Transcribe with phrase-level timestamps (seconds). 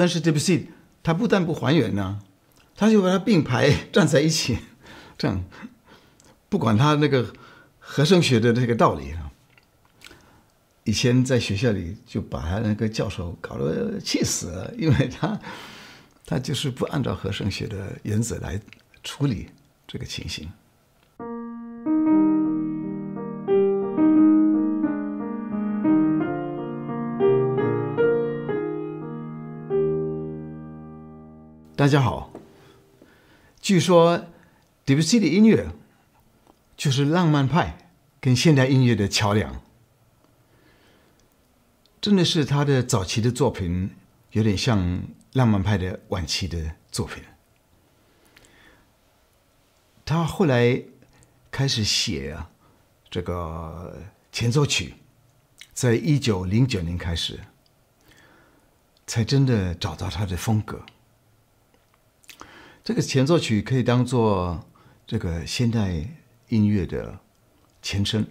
[0.00, 0.64] 但是 Debussy
[1.02, 2.22] 他不但不还原呢，
[2.74, 4.58] 他就把它并排站在一起，
[5.18, 5.44] 这样
[6.48, 7.34] 不管他那个
[7.78, 9.30] 和声学的那个道理啊。
[10.84, 15.38] 以前在学校里就把他那个教授搞得气死了，因为他
[16.24, 18.58] 他就是不按照和声学的原则来
[19.04, 19.50] 处理
[19.86, 20.50] 这个情形。
[31.80, 32.30] 大家好，
[33.58, 34.26] 据说
[34.84, 35.70] Debussy 的音乐
[36.76, 37.88] 就是浪漫派
[38.20, 39.62] 跟现代音乐的桥梁。
[41.98, 43.92] 真的是他的早期的作品
[44.32, 47.24] 有点像浪漫派的晚期的作品。
[50.04, 50.82] 他后来
[51.50, 52.50] 开始写啊，
[53.08, 54.96] 这个前奏曲，
[55.72, 57.40] 在一九零九年开始，
[59.06, 60.84] 才真的找到他的风格。
[62.82, 64.64] 这个前奏曲可以当做
[65.06, 66.04] 这个现代
[66.48, 67.20] 音乐的
[67.82, 68.26] 前身。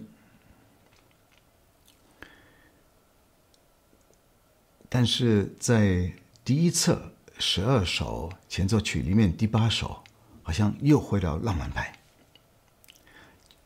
[4.88, 6.12] 但是在
[6.44, 10.02] 第一册十二首前奏曲里面，第八首
[10.42, 11.96] 好像又回到浪漫派，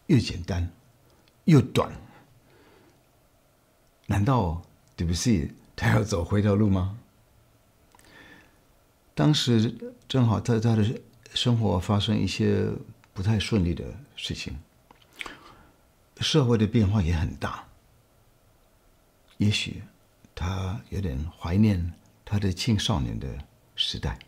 [0.06, 0.70] 又简单
[1.44, 1.90] 又短。
[4.06, 4.60] 难道
[4.96, 6.98] d b c 他要走回头路吗？
[9.14, 9.74] 当时
[10.08, 10.84] 正好在他的
[11.34, 12.68] 生活发生一些
[13.12, 13.84] 不太顺利的
[14.16, 14.56] 事情，
[16.20, 17.64] 社会的变化也很大，
[19.38, 19.82] 也许。
[20.36, 21.92] 他有点怀念
[22.24, 23.38] 他的青少年的
[23.76, 24.18] 时代。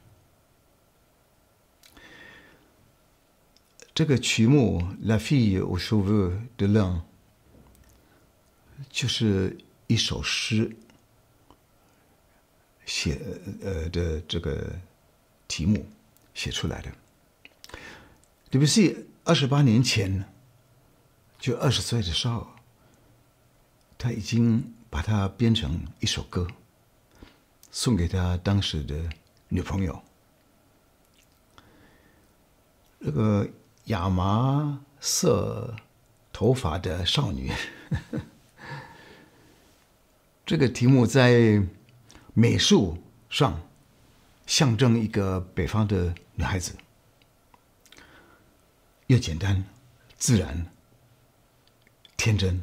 [3.92, 7.00] 这个曲目《La fille aux cheveux de lin》
[8.88, 10.76] 就是一首诗
[12.86, 13.20] 写
[13.62, 14.74] 呃的这个
[15.46, 15.86] 题目
[16.32, 16.90] 写出来的。
[18.48, 20.24] 对不起，二十八年前，
[21.38, 22.46] 就二十岁的时候，
[23.98, 24.72] 他已经。
[24.88, 26.46] 把它编成一首歌，
[27.70, 28.96] 送给他当时的
[29.48, 30.00] 女朋友。
[33.00, 33.46] 这个
[33.86, 35.76] 亚麻色
[36.32, 37.52] 头发的少女，
[40.46, 41.60] 这个题目在
[42.38, 43.62] 美术上
[44.46, 46.76] 象征一个北方的女孩子，
[49.06, 49.64] 又简单、
[50.18, 50.66] 自然、
[52.14, 52.62] 天真。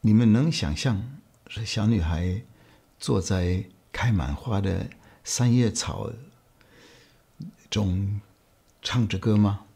[0.00, 2.40] 你们能想象这小女孩
[2.98, 4.88] 坐在开满花的
[5.22, 6.10] 三叶草
[7.68, 8.18] 中
[8.80, 9.66] 唱着歌吗？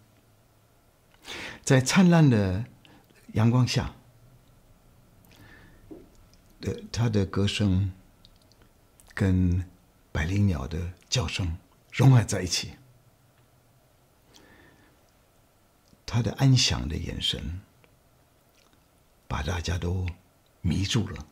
[1.62, 2.64] 在灿烂的
[3.34, 3.94] 阳光下，
[6.60, 7.92] 的他的歌声
[9.14, 9.64] 跟
[10.12, 11.56] 百灵鸟的叫声
[11.92, 12.72] 融合在一起，
[16.04, 17.60] 他的安详的眼神。
[19.30, 20.06] 把大家都
[20.62, 21.26] 迷住了。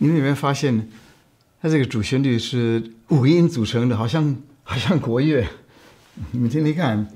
[0.00, 0.88] 你们有没有发现，
[1.60, 5.44] 它这个主旋律是五音组成的，好像好像国乐。
[6.30, 7.08] 你们听听看。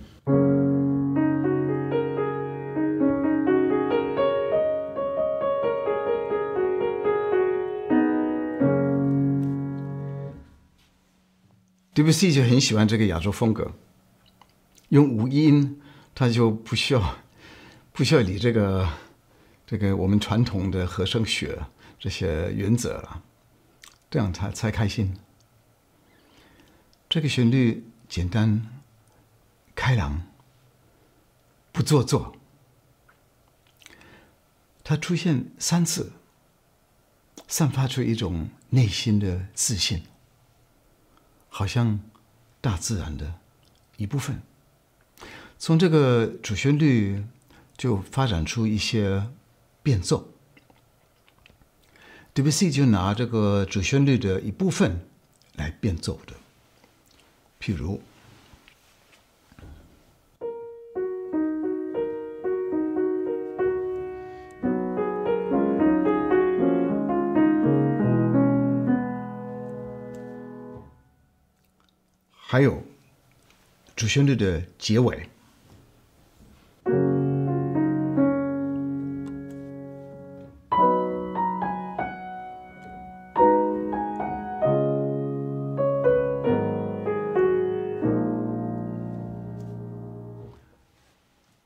[11.95, 13.71] ，D B C 就很喜欢这个亚洲风格，
[14.89, 15.81] 用五音，
[16.17, 17.17] 他就不需要
[17.93, 18.89] 不需要理这个
[19.65, 21.57] 这个我们传统的和声学。
[22.03, 23.23] 这些原则了，
[24.11, 25.17] 这样才才开心。
[27.09, 28.83] 这个旋律简单、
[29.77, 30.27] 开朗、
[31.71, 32.35] 不做作。
[34.83, 36.11] 它出现三次，
[37.47, 40.03] 散发出一种内心的自信，
[41.49, 42.01] 好像
[42.61, 43.39] 大自然的
[43.97, 44.43] 一部分。
[45.57, 47.25] 从这个主旋律
[47.77, 49.31] 就发展出一些
[49.85, 50.32] 变奏。
[52.35, 55.07] Debussy 就拿这个主旋律的一部分
[55.55, 56.33] 来变奏的，
[57.61, 58.01] 譬如，
[72.31, 72.83] 还有
[73.95, 75.29] 主旋律的结尾。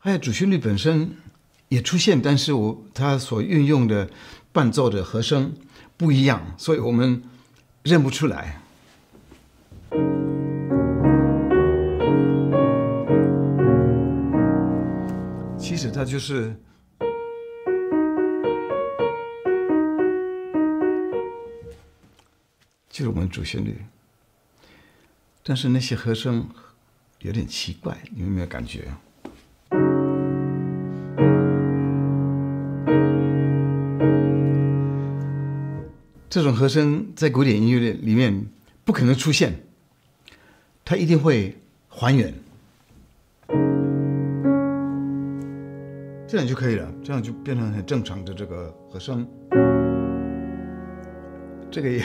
[0.07, 1.17] 哎主旋律本身
[1.69, 4.09] 也出现，但是我它所运用的
[4.53, 5.53] 伴奏的和声
[5.97, 7.21] 不一样，所以我们
[7.83, 8.63] 认不出来。
[15.59, 16.55] 其实它就是
[22.89, 23.77] 就是我们主旋律，
[25.43, 26.49] 但是那些和声
[27.19, 28.89] 有点奇怪，你有没有感觉？
[36.37, 38.47] 这种和声在古典音乐里面
[38.85, 39.59] 不可能出现，
[40.85, 41.57] 它一定会
[41.89, 42.35] 还原，
[46.29, 49.27] 这样就可以了，这样就变成很正常的这个和声，
[51.71, 52.05] 这个也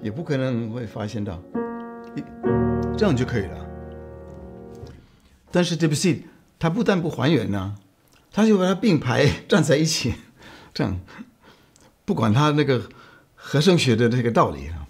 [0.00, 1.42] 也不可能会发现到，
[2.96, 3.66] 这样就可以了。
[5.50, 6.20] 但是 Debussy
[6.56, 7.74] 他不但不还原呢，
[8.30, 10.14] 它就把它并排站在一起，
[10.72, 11.00] 这样
[12.04, 12.88] 不管它那个。
[13.48, 14.88] 和声学的这个道理啊，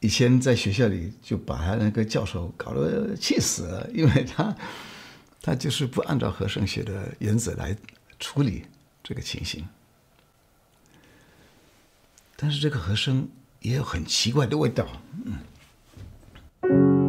[0.00, 4.52] 以前在学校里就把他那个教授搞得气死了，因为他
[5.40, 7.76] 他就是不按照和声学的原则来
[8.18, 8.64] 处理
[9.04, 9.64] 这个情形。
[12.34, 13.28] 但是这个和声
[13.60, 14.84] 也有很奇怪的味道，
[16.62, 17.05] 嗯。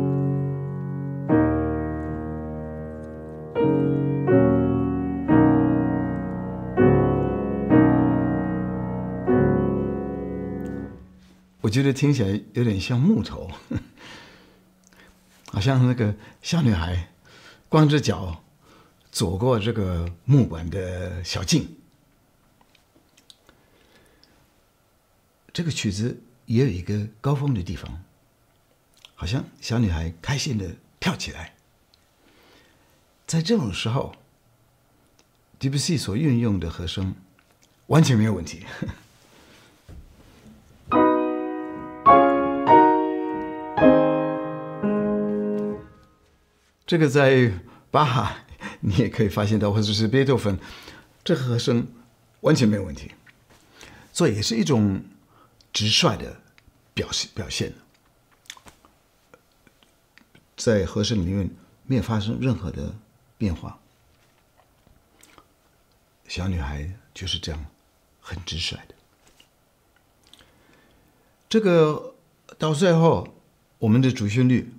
[11.68, 13.52] 我觉得听起来有点像木头，
[15.52, 17.12] 好像那个小女孩
[17.68, 18.42] 光着脚
[19.12, 21.78] 走过这个木板的小径。
[25.52, 28.02] 这个曲子也有一个高峰的地方，
[29.14, 31.54] 好像小女孩开心的跳起来。
[33.26, 34.16] 在这种时候
[35.60, 37.14] ，Debussy 所运用的和声
[37.88, 38.66] 完全没有问题。
[46.88, 47.52] 这个在
[47.92, 48.46] 巴哈
[48.80, 50.58] 你也可以发现到，或者是贝多芬，
[51.22, 51.86] 这和声
[52.40, 53.12] 完全没有问题，
[54.14, 55.04] 所以也是一种
[55.74, 56.42] 直率的
[56.94, 57.74] 表现表现，
[60.56, 61.50] 在和声里面
[61.84, 62.96] 没有发生任何的
[63.38, 63.78] 变化，
[66.30, 67.66] 小女孩就是这样
[68.22, 68.96] 很直率的。
[71.50, 72.16] 这个
[72.58, 73.36] 到最后，
[73.78, 74.74] 我们的主旋律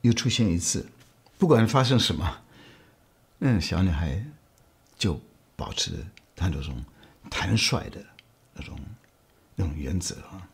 [0.00, 0.86] 又出现一次。
[1.40, 2.42] 不管发生什么，
[3.38, 4.22] 那小女孩
[4.98, 5.18] 就
[5.56, 6.06] 保持
[6.36, 6.84] 她那种
[7.30, 8.04] 坦率的
[8.52, 8.78] 那种
[9.54, 10.46] 那种原则啊，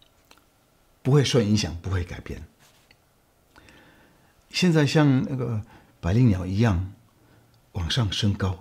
[1.02, 2.40] 不会受影响，不会改变。
[4.50, 5.60] 现在像那个
[6.00, 6.92] 百灵鸟一样
[7.72, 8.60] 往上升高，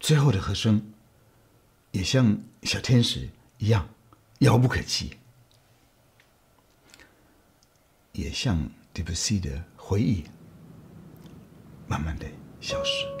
[0.00, 0.94] 最后的和声
[1.90, 3.28] 也像小天使
[3.58, 3.86] 一样
[4.38, 5.18] 遥不可及，
[8.12, 10.24] 也像 d e b u s s 的回忆。
[11.86, 12.26] 慢慢的
[12.60, 13.13] 消失。